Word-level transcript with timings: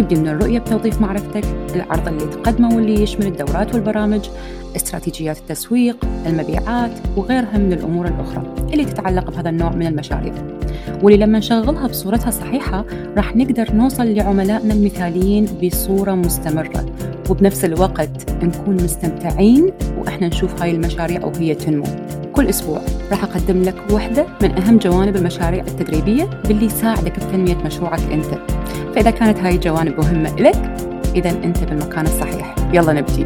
تبدي 0.00 0.16
من 0.16 0.28
الرؤية 0.28 0.58
بتوظيف 0.58 1.00
معرفتك 1.00 1.44
العرض 1.74 2.08
اللي 2.08 2.24
تقدمه 2.24 2.76
واللي 2.76 3.02
يشمل 3.02 3.26
الدورات 3.26 3.74
والبرامج 3.74 4.28
استراتيجيات 4.76 5.38
التسويق 5.38 5.96
المبيعات 6.26 6.90
وغيرها 7.16 7.58
من 7.58 7.72
الأمور 7.72 8.06
الأخرى 8.06 8.54
اللي 8.72 8.84
تتعلق 8.84 9.30
بهذا 9.30 9.50
النوع 9.50 9.72
من 9.72 9.86
المشاريع. 9.86 10.34
واللي 11.02 11.24
لما 11.24 11.38
نشغلها 11.38 11.86
بصورتها 11.86 12.28
الصحيحة 12.28 12.84
راح 13.16 13.36
نقدر 13.36 13.72
نوصل 13.72 14.06
لعملائنا 14.06 14.74
المثاليين 14.74 15.46
بصورة 15.62 16.14
مستمرة. 16.14 16.86
وبنفس 17.30 17.64
الوقت 17.64 18.30
نكون 18.42 18.74
مستمتعين 18.74 19.72
وإحنا 19.98 20.28
نشوف 20.28 20.62
هاي 20.62 20.70
المشاريع 20.70 21.24
وهي 21.24 21.54
تنمو. 21.54 21.86
كل 22.40 22.48
أسبوع 22.48 22.80
راح 23.10 23.24
أقدم 23.24 23.62
لك 23.62 23.90
واحدة 23.90 24.26
من 24.42 24.50
أهم 24.50 24.78
جوانب 24.78 25.16
المشاريع 25.16 25.64
التدريبية 25.64 26.24
باللي 26.24 26.66
يساعدك 26.66 27.16
بتنمية 27.16 27.54
مشروعك 27.54 28.00
أنت. 28.00 28.34
فإذا 28.94 29.10
كانت 29.10 29.38
هاي 29.38 29.54
الجوانب 29.54 29.98
مهمة 29.98 30.36
لك 30.36 30.56
إذا 31.16 31.30
أنت 31.30 31.58
بالمكان 31.58 32.06
الصحيح. 32.06 32.54
يلا 32.72 32.92
نبتدي 32.92 33.24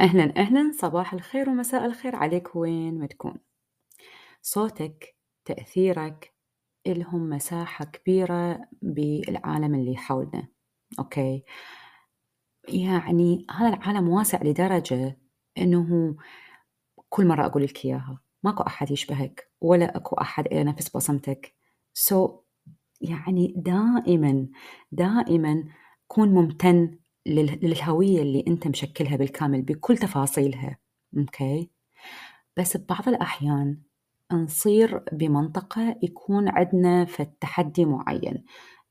أهلا 0.00 0.36
أهلا. 0.36 0.72
صباح 0.78 1.12
الخير 1.12 1.50
ومساء 1.50 1.86
الخير. 1.86 2.16
عليك 2.16 2.56
وين 2.56 3.00
ما 3.00 3.06
تكون. 3.06 3.34
صوتك 4.42 5.16
تأثيرك 5.44 6.32
إلهم 6.86 7.30
مساحة 7.30 7.84
كبيرة 7.84 8.60
بالعالم 8.82 9.74
اللي 9.74 9.96
حولنا. 9.96 10.48
أوكي. 10.98 11.44
يعني 12.68 13.46
هذا 13.50 13.68
العالم 13.68 14.08
واسع 14.08 14.42
لدرجة 14.42 15.18
إنه 15.58 16.16
كل 17.08 17.26
مرة 17.26 17.46
أقول 17.46 17.62
لك 17.62 17.84
إياها. 17.84 18.20
ماكو 18.42 18.62
أحد 18.62 18.90
يشبهك 18.90 19.50
ولا 19.60 19.96
أكو 19.96 20.16
أحد 20.16 20.46
إلى 20.46 20.64
نفس 20.64 20.88
بصمتك. 20.88 21.54
so, 21.94 22.30
يعني 23.00 23.54
دائما 23.56 24.46
دائما 24.92 25.64
كون 26.08 26.28
ممتن 26.28 26.98
للهوية 27.26 28.22
اللي 28.22 28.44
أنت 28.48 28.68
مشكلها 28.68 29.16
بالكامل 29.16 29.62
بكل 29.62 29.98
تفاصيلها. 29.98 30.78
okay 31.18 31.70
بس 32.56 32.76
ببعض 32.76 33.08
الأحيان 33.08 33.82
نصير 34.32 35.04
بمنطقة 35.12 35.96
يكون 36.02 36.48
عندنا 36.48 37.04
في 37.04 37.20
التحدي 37.20 37.84
معين. 37.84 38.44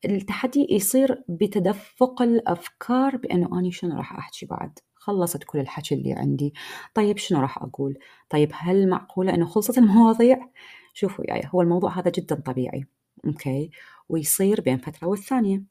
التحدي 0.05 0.67
يصير 0.69 1.23
بتدفق 1.29 2.21
الأفكار 2.21 3.17
بأنه 3.17 3.59
أنا 3.59 3.71
شنو 3.71 3.97
راح 3.97 4.17
أحكي 4.17 4.45
بعد؟ 4.45 4.79
خلصت 4.95 5.43
كل 5.43 5.59
الحكي 5.59 5.95
اللي 5.95 6.13
عندي. 6.13 6.53
طيب 6.93 7.17
شنو 7.17 7.41
راح 7.41 7.57
أقول؟ 7.63 7.97
طيب 8.29 8.51
هل 8.53 8.89
معقولة 8.89 9.33
أنه 9.33 9.45
خلصت 9.45 9.77
المواضيع؟ 9.77 10.49
شوفوا 10.93 11.25
يا 11.27 11.47
هو 11.47 11.61
الموضوع 11.61 11.99
هذا 11.99 12.11
جدا 12.11 12.35
طبيعي 12.35 12.85
okay؟ 13.25 13.69
ويصير 14.09 14.61
بين 14.61 14.77
فترة 14.77 15.07
والثانية. 15.07 15.63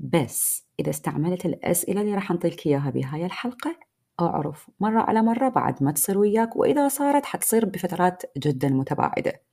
بس 0.00 0.66
إذا 0.80 0.90
استعملت 0.90 1.46
الأسئلة 1.46 2.00
اللي 2.00 2.14
راح 2.14 2.30
أنطيك 2.30 2.66
إياها 2.66 2.90
بهاي 2.90 3.26
الحلقة 3.26 3.76
أعرف 4.20 4.70
مرة 4.80 5.00
على 5.00 5.22
مرة 5.22 5.48
بعد 5.48 5.82
ما 5.82 5.92
تصير 5.92 6.18
وياك 6.18 6.56
وإذا 6.56 6.88
صارت 6.88 7.26
حتصير 7.26 7.64
بفترات 7.64 8.22
جدا 8.38 8.68
متباعدة. 8.68 9.45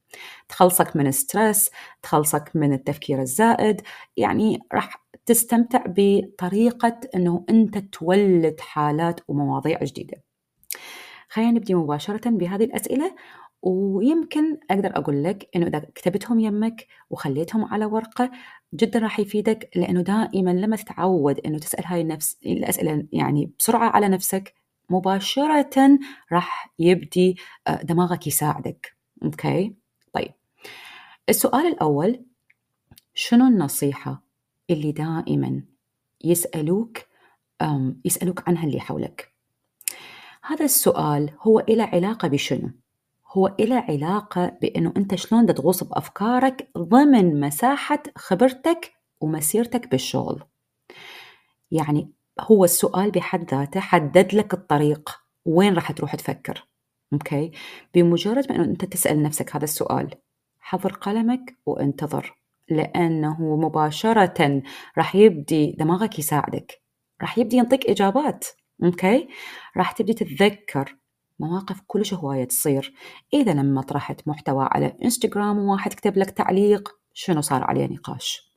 تخلصك 0.50 0.96
من 0.96 1.12
stress 1.11 1.69
تخلصك 2.01 2.51
من 2.56 2.74
التفكير 2.74 3.22
الزائد 3.22 3.81
يعني 4.18 4.59
راح 4.74 5.03
تستمتع 5.25 5.84
بطريقة 5.88 7.00
أنه 7.16 7.46
أنت 7.50 7.78
تولد 7.78 8.59
حالات 8.59 9.19
ومواضيع 9.28 9.84
جديدة. 9.84 10.24
خلينا 11.29 11.51
نبدي 11.51 11.75
مباشرة 11.75 12.29
بهذه 12.29 12.63
الأسئلة 12.63 13.16
ويمكن 13.62 14.57
أقدر 14.72 14.97
أقول 14.97 15.24
لك 15.24 15.50
إنه 15.56 15.68
إذا 15.68 15.79
كتبتهم 15.96 16.40
يمك 16.40 16.88
وخليتهم 17.09 17.66
على 17.66 17.85
ورقة 17.85 18.31
جدا 18.74 19.00
راح 19.00 19.19
يفيدك 19.19 19.69
لأنه 19.75 20.01
دائما 20.01 20.51
لما 20.51 20.75
تتعود 20.75 21.40
إنه 21.40 21.59
تسأل 21.59 21.85
هاي 21.85 22.01
النفس 22.01 22.38
الأسئلة 22.45 23.07
يعني 23.12 23.51
بسرعة 23.59 23.90
على 23.90 24.07
نفسك 24.07 24.53
مباشرة 24.90 26.00
راح 26.31 26.74
يبدي 26.80 27.38
دماغك 27.84 28.28
يساعدك. 28.28 28.95
طيب 29.44 29.75
السؤال 31.29 31.67
الأول 31.67 32.25
شنو 33.13 33.47
النصيحة 33.47 34.23
اللي 34.69 34.91
دائما 34.91 35.61
يسألوك 36.23 36.97
يسألوك 38.06 38.50
عنها 38.50 38.66
اللي 38.66 38.79
حولك؟ 38.79 39.33
هذا 40.44 40.66
السؤال 40.66 41.31
هو 41.41 41.59
إلى 41.59 41.83
علاقة 41.83 42.28
بشنو؟ 42.28 42.72
هو 43.28 43.56
إلى 43.59 43.75
علاقة 43.75 44.57
بأنه 44.62 44.94
أنت 44.97 45.16
شلون 45.16 45.56
تغوص 45.56 45.83
بأفكارك 45.83 46.69
ضمن 46.78 47.39
مساحة 47.39 48.03
خبرتك 48.16 48.94
ومسيرتك 49.22 49.91
بالشغل. 49.91 50.44
يعني 51.72 52.12
هو 52.39 52.63
السؤال 52.63 53.12
بحد 53.12 53.51
ذاته 53.51 53.79
حدد 53.79 54.35
لك 54.35 54.53
الطريق 54.53 55.19
وين 55.45 55.73
راح 55.73 55.91
تروح 55.91 56.16
تفكر 56.16 56.67
أوكي؟ 57.13 57.51
بمجرد 57.94 58.51
ما 58.51 58.56
أنه 58.56 58.63
أنت 58.63 58.85
تسأل 58.85 59.23
نفسك 59.23 59.56
هذا 59.56 59.63
السؤال 59.63 60.16
حضر 60.63 60.91
قلمك 60.91 61.57
وانتظر 61.66 62.35
لأنه 62.69 63.56
مباشرة 63.56 64.62
راح 64.97 65.16
يبدي 65.16 65.75
دماغك 65.79 66.19
يساعدك. 66.19 66.81
راح 67.22 67.38
يبدي 67.38 67.57
ينطيك 67.57 67.90
إجابات 67.90 68.46
أوكي؟ 68.84 69.28
راح 69.78 69.91
تبدي 69.91 70.13
تتذكر 70.13 70.97
مواقف 71.40 71.81
كلش 71.88 72.13
هواية 72.13 72.44
تصير. 72.46 72.94
إذا 73.34 73.53
لما 73.53 73.81
طرحت 73.81 74.28
محتوى 74.28 74.68
على 74.72 74.97
إنستغرام 75.03 75.57
وواحد 75.57 75.94
كتب 75.94 76.18
لك 76.18 76.29
تعليق 76.29 76.90
شنو 77.13 77.41
صار 77.41 77.63
عليه 77.63 77.88
نقاش؟ 77.88 78.53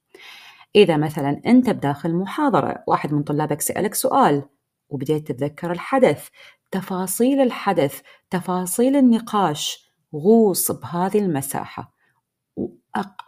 إذا 0.77 0.97
مثلا 0.97 1.41
أنت 1.47 1.71
بداخل 1.71 2.15
محاضرة 2.15 2.84
واحد 2.87 3.15
من 3.15 3.23
طلابك 3.23 3.61
سألك 3.61 3.94
سؤال 3.94 4.43
وبديت 4.88 5.33
تتذكر 5.33 5.73
الحدث 5.73 6.28
تفاصيل 6.71 7.41
الحدث 7.41 8.00
تفاصيل 8.31 8.97
النقاش 8.97 9.93
غوص 10.15 10.71
بهذه 10.73 11.19
المساحة. 11.19 11.95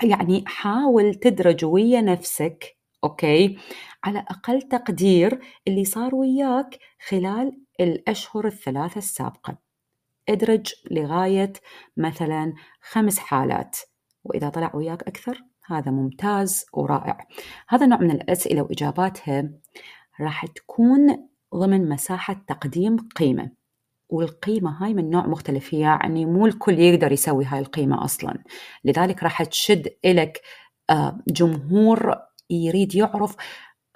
يعني 0.02 0.44
حاول 0.46 1.14
تدرج 1.14 1.64
ويا 1.64 2.00
نفسك 2.00 2.78
أوكي؟ 3.04 3.58
على 4.04 4.18
أقل 4.18 4.62
تقدير 4.62 5.40
اللي 5.68 5.84
صار 5.84 6.14
وياك 6.14 6.78
خلال 7.08 7.60
الأشهر 7.80 8.46
الثلاثة 8.46 8.98
السابقة. 8.98 9.58
ادرج 10.28 10.72
لغاية 10.90 11.52
مثلا 11.96 12.52
خمس 12.80 13.18
حالات 13.18 13.78
وإذا 14.24 14.48
طلع 14.48 14.76
وياك 14.76 15.02
أكثر 15.02 15.44
هذا 15.66 15.90
ممتاز 15.90 16.66
ورائع. 16.72 17.26
هذا 17.68 17.86
نوع 17.86 17.98
من 18.00 18.10
الأسئلة 18.10 18.62
وإجاباتها 18.62 19.50
راح 20.20 20.46
تكون 20.46 21.28
ضمن 21.54 21.88
مساحة 21.88 22.44
تقديم 22.48 22.96
قيمة. 23.16 23.57
والقيمة 24.08 24.84
هاي 24.84 24.94
من 24.94 25.10
نوع 25.10 25.26
مختلف. 25.26 25.72
يعني 25.72 26.26
مو 26.26 26.46
الكل 26.46 26.78
يقدر 26.78 27.12
يسوي 27.12 27.44
هاي 27.44 27.58
القيمة 27.58 28.04
أصلا. 28.04 28.42
لذلك 28.84 29.22
راح 29.22 29.42
تشد 29.42 29.88
إلك 30.04 30.41
جمهور 31.28 32.15
يريد 32.50 32.94
يعرف 32.94 33.36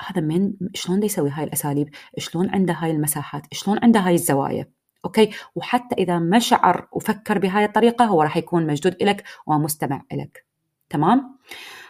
هذا 0.07 0.21
من 0.21 0.53
شلون 0.75 1.03
يسوي 1.03 1.31
هاي 1.31 1.45
الأساليب؟ 1.45 1.89
شلون 2.19 2.51
عنده 2.51 2.75
هاي 2.75 2.91
المساحات؟ 2.91 3.43
شلون 3.53 3.79
عنده 3.83 4.01
هاي 4.01 4.15
الزوايا؟ 4.15 4.71
أوكي؟ 5.05 5.31
وحتى 5.55 5.95
إذا 5.95 6.19
ما 6.19 6.39
شعر 6.39 6.89
وفكر 6.93 7.39
بهاي 7.39 7.65
الطريقة 7.65 8.05
هو 8.05 8.23
راح 8.23 8.37
يكون 8.37 8.67
مشدود 8.67 8.97
إلك 9.03 9.25
ومستمع 9.47 10.03
إلك. 10.13 10.47
تمام؟ 10.91 11.39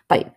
طيب. 0.08 0.32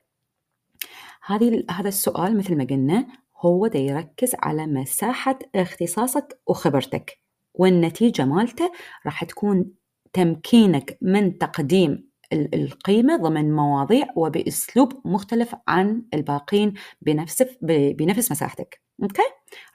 هذه 1.26 1.64
هذا 1.72 1.88
السؤال 1.88 2.38
مثل 2.38 2.58
ما 2.58 2.64
قلنا 2.64 3.08
هو 3.38 3.68
دا 3.68 3.80
يركز 3.80 4.36
على 4.44 4.68
مساحة 4.68 5.40
اختصاصك 5.56 6.40
وخبرتك. 6.48 7.25
والنتيجة 7.60 8.26
مالته 8.26 8.72
راح 9.06 9.24
تكون 9.24 9.72
تمكينك 10.14 10.98
من 11.02 11.38
تقديم 11.38 12.10
القيمة 12.34 13.16
ضمن 13.18 13.56
مواضيع 13.56 14.08
وبأسلوب 14.16 15.02
مختلف 15.06 15.56
عن 15.68 16.04
الباقين 16.14 16.74
بنفس 17.02 17.44
بنفس 17.62 18.32
مساحتك. 18.32 18.82
okay؟ 19.04 19.22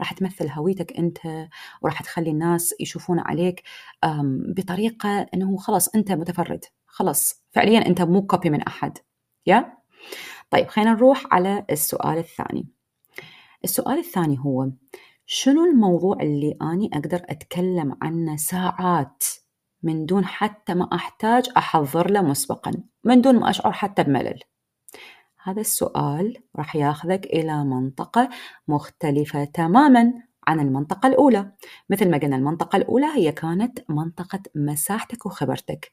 راح 0.00 0.12
تمثل 0.12 0.48
هويتك 0.48 0.92
أنت 0.98 1.18
وراح 1.82 2.02
تخلي 2.02 2.30
الناس 2.30 2.74
يشوفون 2.80 3.18
عليك 3.18 3.62
بطريقة 4.56 5.26
إنه 5.34 5.56
خلاص 5.56 5.88
أنت 5.88 6.12
متفرد. 6.12 6.64
خلاص 6.86 7.44
فعليا 7.50 7.86
أنت 7.86 8.02
مو 8.02 8.26
copy 8.26 8.50
من 8.50 8.62
أحد. 8.62 8.98
yeah؟ 9.46 9.72
طيب 10.50 10.68
خلينا 10.68 10.92
نروح 10.92 11.26
على 11.30 11.64
السؤال 11.70 12.18
الثاني. 12.18 12.68
السؤال 13.64 13.98
الثاني 13.98 14.38
هو 14.38 14.70
شنو 15.32 15.64
الموضوع 15.64 16.16
اللي 16.20 16.56
أني 16.62 16.90
أقدر 16.92 17.22
أتكلم 17.28 17.96
عنه 18.02 18.36
ساعات 18.36 19.24
من 19.82 20.06
دون 20.06 20.24
حتى 20.24 20.74
ما 20.74 20.88
أحتاج 20.92 21.50
أحضر 21.56 22.10
له 22.10 22.22
مسبقا 22.22 22.72
من 23.04 23.20
دون 23.20 23.38
ما 23.38 23.50
أشعر 23.50 23.72
حتى 23.72 24.02
بملل؟ 24.02 24.40
هذا 25.42 25.60
السؤال 25.60 26.36
راح 26.56 26.76
ياخذك 26.76 27.26
إلى 27.26 27.64
منطقة 27.64 28.28
مختلفة 28.68 29.44
تماما 29.44 30.12
عن 30.48 30.60
المنطقة 30.60 31.06
الأولى. 31.06 31.52
مثل 31.90 32.10
ما 32.10 32.18
قلنا 32.18 32.36
المنطقة 32.36 32.76
الأولى 32.76 33.06
هي 33.06 33.32
كانت 33.32 33.90
منطقة 33.90 34.42
مساحتك 34.54 35.26
وخبرتك. 35.26 35.92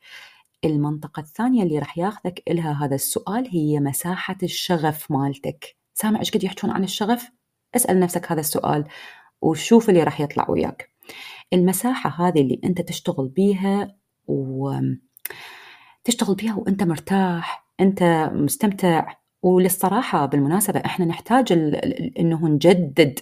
المنطقة 0.66 1.19
الثانية 1.19 1.63
اللي 1.63 1.80
راح 1.80 1.98
ياخذك 1.98 2.44
إلها 2.48 2.86
هذا 2.86 2.95
السؤال 2.95 3.48
هي 3.51 3.80
مساحة 3.80 4.38
الشغف 4.44 5.12
مالتك. 5.12 5.75
سامع 5.94 6.19
إيش 6.19 6.31
قد 6.31 6.44
يحجون 6.44 6.72
عن 6.72 6.83
الشغف؟ 6.83 7.31
اسأل 7.75 8.00
نفسك 8.00 8.31
هذا 8.31 8.40
السؤال. 8.40 8.88
وشوف 9.42 9.89
اللي 9.89 10.04
راح 10.04 10.22
يطلع 10.22 10.45
وياك. 10.50 10.89
المساحة 11.54 12.28
هذه 12.28 12.42
اللي 12.42 12.62
أنت 12.63 12.81
تشتغل 12.81 13.28
بيها 13.28 13.95
و 14.28 14.72
تشتغل 16.04 16.36
بيها 16.36 16.56
وأنت 16.56 16.84
مرتاح 16.84 17.68
أنت 17.80 18.30
مستمتع. 18.34 19.13
وللصراحة 19.44 20.25
بالمناسبة 20.25 20.80
إحنا 20.86 21.06
نحتاج 21.06 21.51
إنه 22.19 22.48
نجدد 22.48 23.19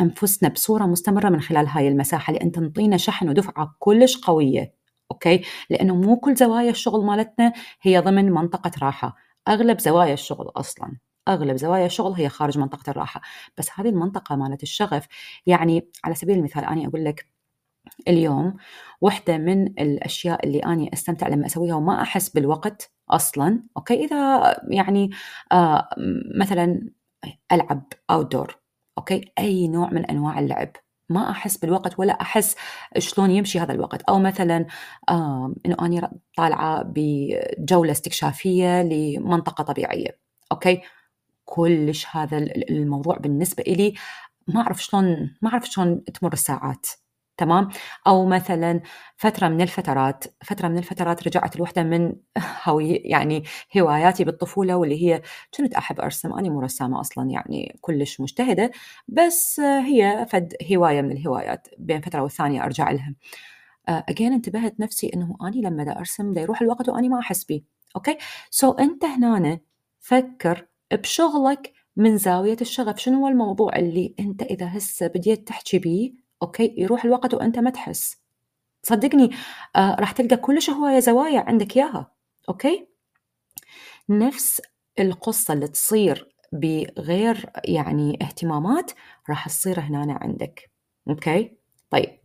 أنفسنا 0.00 0.48
بصورة 0.48 0.86
مستمرة 0.86 1.28
من 1.28 1.40
خلال 1.40 1.66
هاي 1.66 1.88
المساحة 1.88 2.32
لأن 2.32 2.52
تنطينا 2.52 2.96
شحن 2.96 3.28
ودفعة 3.28 3.74
كلش 3.78 4.16
قوية 4.16 4.74
أوكي؟ 5.10 5.42
لأنه 5.70 5.94
مو 5.94 6.16
كل 6.16 6.34
زوايا 6.34 6.70
الشغل 6.70 7.04
مالتنا 7.06 7.52
هي 7.82 7.98
ضمن 7.98 8.30
منطقة 8.32 8.70
راحة. 8.82 9.16
أغلب 9.48 9.80
زوايا 9.80 10.12
الشغل 10.12 10.46
أصلاً. 10.56 10.96
أغلب 11.28 11.56
زوايا 11.56 11.86
الشغل 11.86 12.12
هي 12.12 12.28
خارج 12.28 12.58
منطقة 12.58 12.90
الراحة. 12.90 13.20
بس 13.58 13.68
هذه 13.74 13.88
المنطقة 13.88 14.36
مالت 14.36 14.62
الشغف 14.62 15.06
يعني 15.46 15.88
على 16.04 16.14
سبيل 16.14 16.38
المثال 16.38 16.64
اني 16.64 16.86
أقول 16.86 17.04
لك 17.04 17.26
اليوم 18.08 18.56
واحدة 19.00 19.38
من 19.38 19.66
الأشياء 19.66 20.46
اللي 20.46 20.58
أنا 20.58 20.90
أستمتع 20.92 21.28
لما 21.28 21.46
أسويها 21.46 21.74
وما 21.74 22.02
أحس 22.02 22.28
بالوقت 22.28 22.92
أصلا 23.10 23.62
okay؟ 23.76 24.04
إذا 24.04 24.56
يعني 24.68 25.10
آه 25.52 25.88
مثلا 26.40 26.90
ألعب 27.52 27.82
outdoor 28.10 28.56
okay؟ 28.98 29.32
أي 29.38 29.68
نوع 29.68 29.90
من 29.90 30.04
أنواع 30.04 30.38
اللعب. 30.38 30.68
ما 31.10 31.30
أحس 31.30 31.56
بالوقت 31.56 31.98
ولا 31.98 32.12
أحس 32.20 32.56
شلون 32.98 33.30
يمشي 33.30 33.58
هذا 33.60 33.72
الوقت. 33.72 34.02
أو 34.02 34.18
مثلا 34.18 34.66
آه 35.08 35.54
إنه 35.66 35.76
أنا 35.80 36.12
طالعة 36.36 36.82
بجولة 36.86 37.92
استكشافية 37.92 38.82
لمنطقة 38.82 39.64
طبيعية 39.64 40.18
أوكي؟ 40.52 40.80
كلش 41.48 42.06
هذا 42.12 42.38
الموضوع 42.70 43.16
بالنسبة 43.16 43.62
إلي 43.66 43.94
ما 44.48 44.60
أعرف 44.60 44.82
شلون 44.82 45.04
ما 45.42 45.50
أعرف 45.50 45.64
شلون 45.64 46.04
تمر 46.04 46.32
الساعات 46.32 46.86
تمام؟ 47.36 47.68
أو 48.06 48.26
مثلا 48.26 48.80
فترة 49.16 49.48
من 49.48 49.60
الفترات 49.60 50.24
فترة 50.44 50.68
من 50.68 50.78
الفترات 50.78 51.26
رجعت 51.28 51.56
لوحده 51.56 51.82
من 51.82 52.16
هوي 52.64 52.94
يعني 52.94 53.44
هواياتي 53.78 54.24
بالطفولة 54.24 54.76
واللي 54.76 55.02
هي 55.06 55.22
كنت 55.56 55.74
أحب 55.74 56.00
أرسم 56.00 56.32
اني 56.32 56.50
مو 56.50 56.60
رسامة 56.60 57.00
أصلا 57.00 57.30
يعني 57.30 57.78
كلش 57.80 58.20
مجتهدة 58.20 58.70
بس 59.08 59.60
هي 59.60 60.26
فد 60.30 60.54
هواية 60.72 61.02
من 61.02 61.12
الهوايات 61.12 61.68
بين 61.78 62.00
فترة 62.00 62.22
والثانية 62.22 62.64
أرجع 62.64 62.90
لها. 62.90 63.14
again 63.88 64.32
انتبهت 64.32 64.80
نفسي 64.80 65.10
إنه 65.14 65.36
اني 65.42 65.60
لما 65.62 65.84
دا 65.84 65.98
أرسم 65.98 66.32
دا 66.32 66.40
يروح 66.40 66.62
الوقت 66.62 66.88
واني 66.88 67.08
ما 67.08 67.18
أحس 67.20 67.44
بيه 67.44 67.62
okay؟ 67.96 68.72
so 68.72 68.80
أنت 68.80 69.04
هنا 69.04 69.60
فكر 70.00 70.66
بشغلك 70.92 71.72
من 71.96 72.18
زاوية 72.18 72.56
الشغف. 72.60 72.98
شنو 72.98 73.20
هو 73.20 73.28
الموضوع 73.28 73.76
اللي 73.76 74.14
أنت 74.20 74.42
إذا 74.42 74.66
هسه 74.76 75.06
بديت 75.06 75.48
تحكي 75.48 75.78
بيه 75.78 76.12
okay؟ 76.42 76.74
يروح 76.78 77.04
الوقت 77.04 77.34
وأنت 77.34 77.58
ما 77.58 77.70
تحس. 77.70 78.16
صدقني 78.82 79.30
آه 79.76 79.94
راح 80.00 80.12
تلقى 80.12 80.36
كلش 80.36 80.70
هواية 80.70 80.98
زوايا 80.98 81.40
عندك 81.40 81.76
إياها 81.76 82.12
okay؟ 82.48 82.88
نفس 84.08 84.62
القصة 84.98 85.54
اللي 85.54 85.68
تصير 85.68 86.28
بغير 86.52 87.50
يعني 87.64 88.18
اهتمامات 88.22 88.90
راح 89.30 89.48
تصير 89.48 89.80
هنا 89.80 90.18
عندك 90.20 90.70
okay؟ 91.08 91.58
طيب 91.90 92.18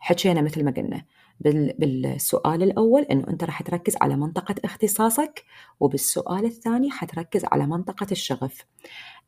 حكينا 0.00 0.40
مثل 0.42 0.64
ما 0.64 0.70
قلنا. 0.70 1.04
بالسؤال 1.44 2.62
الأول 2.62 3.02
أنه 3.02 3.28
أنت 3.28 3.44
راح 3.44 3.62
تركز 3.62 3.96
على 4.02 4.16
منطقة 4.16 4.54
اختصاصك 4.64 5.44
وبالسؤال 5.80 6.44
الثاني 6.44 6.90
حتركز 6.90 7.44
على 7.44 7.66
منطقة 7.66 8.06
الشغف. 8.12 8.64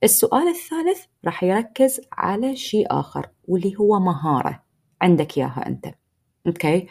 السؤال 0.05 0.49
الثالث 0.49 1.05
راح 1.25 1.45
يركز 1.45 2.01
على 2.13 2.57
شيء 2.57 2.87
آخر 2.91 3.29
واللي 3.45 3.77
هو 3.77 4.01
مهارة. 4.01 4.63
عندك 5.03 5.39
إياها 5.39 5.67
أنت. 5.67 5.95
okay؟ 6.47 6.89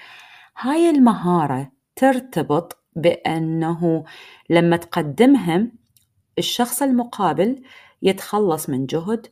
هاي 0.57 0.89
المهارة 0.89 1.72
ترتبط 1.95 2.77
بأنه 2.95 4.04
لما 4.50 4.77
تقدمها 4.77 5.68
الشخص 6.38 6.81
المقابل 6.81 7.63
يتخلص 8.01 8.69
من 8.69 8.86
جهد 8.86 9.27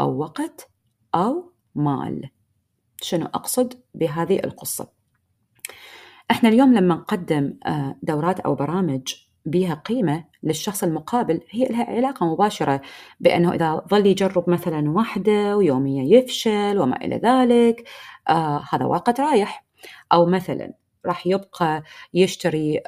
أو 0.00 0.18
وقت 0.18 0.70
أو 1.14 1.52
مال. 1.74 2.30
شنو 3.02 3.26
أقصد 3.26 3.82
بهذه 3.94 4.40
القصة؟ 4.44 4.93
إحنا 6.30 6.48
اليوم 6.48 6.74
لما 6.74 6.94
نقدم 6.94 7.54
آه، 7.66 7.96
دورات 8.02 8.40
أو 8.40 8.54
برامج 8.54 9.14
بها 9.46 9.74
قيمة 9.74 10.24
للشخص 10.42 10.82
المقابل 10.82 11.40
هي 11.50 11.64
لها 11.64 11.84
علاقة 11.84 12.26
مباشرة 12.26 12.80
بأنه 13.20 13.54
إذا 13.54 13.82
ظل 13.90 14.06
يجرب 14.06 14.50
مثلا 14.50 14.90
واحدة 14.90 15.56
ويوميا 15.56 16.18
يفشل 16.18 16.78
وما 16.78 16.96
إلى 16.96 17.16
ذلك 17.16 17.88
آه 18.28 18.64
هذا 18.72 18.84
وقت 18.84 19.20
رايح 19.20 19.64
أو 20.12 20.26
مثلا 20.26 20.72
راح 21.06 21.26
يبقى 21.26 21.82
يشتري 22.14 22.80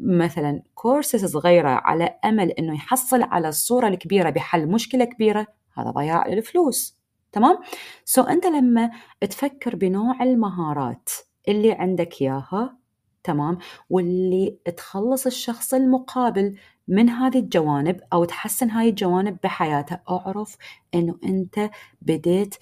مثلا 0.00 0.62
كورسز 0.74 1.24
صغيرة 1.32 1.68
على 1.68 2.18
أمل 2.24 2.50
أنه 2.50 2.74
يحصل 2.74 3.22
على 3.22 3.48
الصورة 3.48 3.88
الكبيرة 3.88 4.30
بحل 4.30 4.66
مشكلة 4.66 5.04
كبيرة 5.04 5.46
هذا 5.78 5.90
ضياع 5.90 6.28
للفلوس 6.28 6.98
تمام؟ 7.32 7.58
so 8.04 8.28
أنت 8.28 8.46
لما 8.46 8.90
تفكر 9.20 9.76
بنوع 9.76 10.22
المهارات 10.22 11.08
اللي 11.48 11.72
عندك 11.72 12.22
إياها 12.22 12.76
تمام؟ 13.24 13.58
واللي 13.90 14.58
تخلص 14.76 15.26
الشخص 15.26 15.74
المقابل 15.74 16.54
من 16.88 17.08
هذه 17.08 17.38
الجوانب 17.38 18.00
أو 18.12 18.24
تحسن 18.24 18.70
هاي 18.70 18.88
الجوانب 18.88 19.36
بحياته. 19.44 19.98
أعرف 20.10 20.56
أنه 20.94 21.18
أنت 21.24 21.70
بديت 22.02 22.54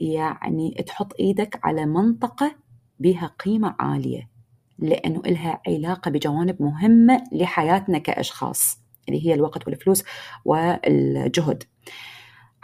يعني 0.00 0.84
تحط 0.86 1.12
إيدك 1.20 1.60
على 1.62 1.86
منطقة 1.86 2.54
بها 3.00 3.26
قيمة 3.44 3.76
عالية 3.78 4.30
لأنه 4.78 5.22
إلها 5.26 5.60
علاقة 5.68 6.10
بجوانب 6.10 6.62
مهمة 6.62 7.24
لحياتنا 7.32 7.98
كأشخاص 7.98 8.78
اللي 9.08 9.26
هي 9.26 9.34
الوقت 9.34 9.66
والفلوس 9.66 10.04
والجهد. 10.44 11.64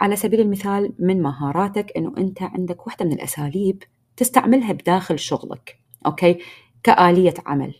على 0.01 0.15
سبيل 0.15 0.41
المثال 0.41 0.93
من 0.99 1.21
مهاراتك 1.21 1.97
أنه 1.97 2.13
أنت 2.17 2.41
عندك 2.41 2.87
واحدة 2.87 3.05
من 3.05 3.13
الأساليب 3.13 3.83
تستعملها 4.17 4.73
بداخل 4.73 5.19
شغلك 5.19 5.79
okay؟ 6.05 6.39
كآلية 6.83 7.33
عمل. 7.45 7.73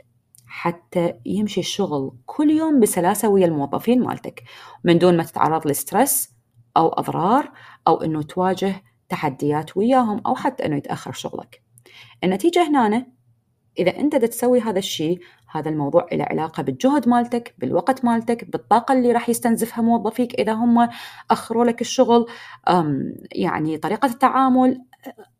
حتى 0.48 1.13
يمشي 1.25 1.60
الشغل 1.60 2.12
كل 2.25 2.50
يوم 2.50 2.79
بسلاسة 2.79 3.29
ويا 3.29 3.46
الموظفين 3.46 4.03
مالتك 4.03 4.44
من 4.84 4.98
دون 4.98 5.17
ما 5.17 5.24
تتعرض 5.24 5.67
ل 5.67 5.76
stress 5.76 6.29
أو 6.77 6.88
أضرار 6.88 7.51
أو 7.88 8.03
أنه 8.03 8.22
تواجه 8.22 8.84
تحديات 9.10 9.77
وياهم 9.77 10.22
أو 10.25 10.36
حتى 10.36 10.65
أنه 10.65 10.75
يتأخر 10.75 11.12
شغلك. 11.12 11.62
النتيجة 12.24 12.67
هنا 12.70 13.08
إذا 13.79 14.00
أنت 14.00 14.15
تسوي 14.15 14.60
هذا 14.60 14.79
الشيء 14.79 15.20
هذا 15.51 15.70
الموضوع 15.70 16.08
له 16.13 16.24
علاقة 16.24 16.63
بالجهد 16.63 17.10
مالتك 17.10 17.56
بالوقت 17.58 18.06
مالتك 18.06 18.51
بالطاقة 18.51 18.94
اللي 18.94 19.12
راح 19.12 19.29
يستنزفها 19.29 19.82
موظفيك 19.82 20.39
إذا 20.39 20.53
هم 20.53 20.89
أخروا 21.32 21.65
لك 21.65 21.82
الشغل 21.82 22.25
يعني 23.32 23.77
طريقة 23.77 24.06
التعامل 24.06 24.82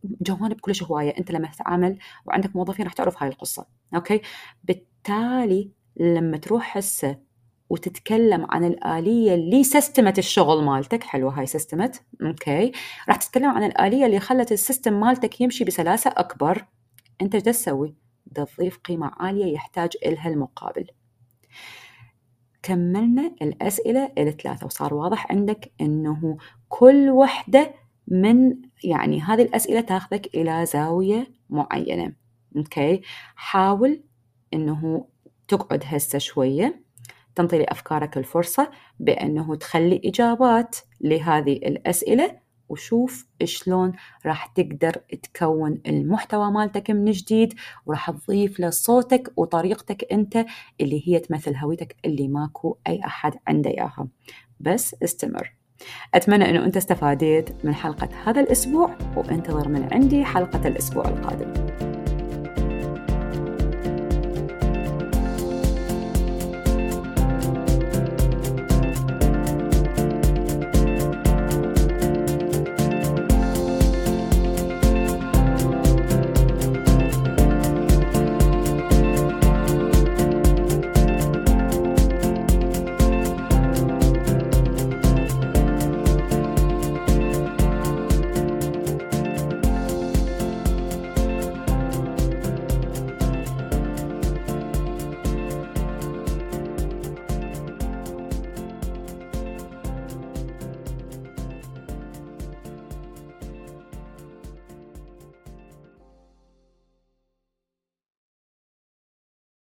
جوانب 0.04 0.60
كلش 0.60 0.84
هواية 0.84 1.18
أنت 1.18 1.32
لما 1.32 1.48
تتعامل 1.48 1.98
وعندك 2.26 2.56
موظفين 2.56 2.86
راح 2.86 2.94
تعرف 2.94 3.24
هاي 3.24 3.30
القصة 3.30 3.66
أوكي؟ 3.96 4.22
بالتالي 4.64 5.72
لما 6.00 6.38
تروح 6.38 6.78
هسه 6.78 7.18
وتتكلم 7.70 8.48
عن 8.50 8.64
الآلية 8.64 9.36
اللي 9.36 9.64
سستمت 9.64 10.20
الشغل 10.20 10.64
مالتك 10.64 11.04
حلوة 11.04 11.40
هاي 11.40 11.46
سستمت 11.46 12.04
okay؟ 12.22 12.72
راح 13.08 13.16
تتكلم 13.16 13.50
عن 13.50 13.64
الآلية 13.64 14.06
اللي 14.06 14.20
خلت 14.20 14.52
ال 14.52 14.59
system 14.59 15.00
مالتك 15.00 15.42
يمشي 15.42 15.64
بسلاسة 15.64 16.14
أكبر 16.18 16.66
أنت 17.22 17.36
إيش 17.36 17.44
تسوي؟ 17.44 17.96
تضيف 18.36 18.78
قيمة 18.78 19.12
عالية 19.18 19.54
يحتاج 19.54 19.90
إلها 20.06 20.30
المقابل. 20.30 20.88
كملنا 22.64 23.36
الأسئلة 23.42 24.12
الثلاثة 24.18 24.66
وصار 24.66 24.94
واضح 24.94 25.32
عندك 25.32 25.72
أنه 25.82 26.38
كل 26.70 27.10
وحدة 27.10 27.74
من 28.08 28.56
يعني 28.84 29.22
هذه 29.22 29.42
الأسئلة 29.42 29.82
تاخذك 29.82 30.36
إلى 30.36 30.66
زاوية 30.66 31.28
معينة. 31.50 32.14
okay؟ 32.58 33.02
حاول 33.36 34.04
إنه 34.54 35.08
تقعد 35.48 35.84
هسه 35.86 36.20
شوية 36.20 36.84
تنطي 37.36 37.58
لأفكارك 37.58 38.18
الفرصة 38.18 38.72
بأنه 39.00 39.56
تخلي 39.56 40.02
إجابات 40.06 40.76
لهذه 41.02 41.54
الأسئلة 41.54 42.40
وشوف 42.70 43.28
شلون 43.44 43.94
راح 44.26 44.46
تقدر 44.46 44.92
تكون 45.24 45.82
المحتوى 45.88 46.52
مالتك 46.52 46.92
من 46.92 47.12
جديد 47.12 47.54
وراح 47.86 48.12
تضيف 48.12 48.60
له 48.60 48.70
صوتك 48.70 49.34
وطريقتك 49.38 50.14
أنت 50.14 50.46
اللي 50.82 51.08
هي 51.08 51.20
تمثل 51.20 51.56
هويتك 51.56 51.96
اللي 52.06 52.28
ماكو 52.28 52.78
أي 52.88 53.02
أحد 53.06 53.34
عنده 53.48 53.70
إياها. 53.70 54.08
بس 54.60 54.96
استمر. 55.04 55.57
أتمنى 56.14 56.50
أنه 56.50 56.66
أنت 56.66 56.78
استفاديت 56.78 57.66
من 57.66 57.76
حلقة 57.76 58.10
هذا 58.26 58.42
الأسبوع 58.42 58.96
وانتظر 59.16 59.68
من 59.68 59.88
عندي 59.92 60.26
حلقة 60.26 60.68
الأسبوع 60.68 61.08
القادم. 61.08 61.54